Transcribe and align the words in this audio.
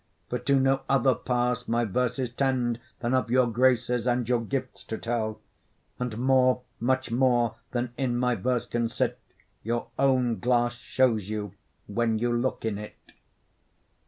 For 0.29 0.39
to 0.39 0.59
no 0.59 0.81
other 0.89 1.13
pass 1.13 1.67
my 1.67 1.85
verses 1.85 2.31
tend 2.31 2.79
Than 3.01 3.13
of 3.13 3.29
your 3.29 3.45
graces 3.45 4.07
and 4.07 4.27
your 4.27 4.41
gifts 4.41 4.83
to 4.85 4.97
tell; 4.97 5.39
And 5.99 6.17
more, 6.17 6.63
much 6.79 7.11
more, 7.11 7.57
than 7.69 7.93
in 7.99 8.17
my 8.17 8.33
verse 8.33 8.65
can 8.65 8.89
sit, 8.89 9.19
Your 9.61 9.89
own 9.99 10.39
glass 10.39 10.73
shows 10.73 11.29
you 11.29 11.53
when 11.85 12.17
you 12.17 12.33
look 12.35 12.65
in 12.65 12.79
it. 12.79 12.95